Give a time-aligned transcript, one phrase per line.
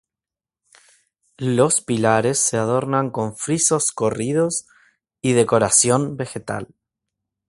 [1.37, 4.65] Los pilares se adornan con frisos corridos
[5.21, 6.69] y decoración vegetal.